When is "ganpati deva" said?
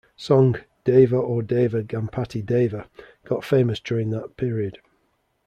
1.83-2.89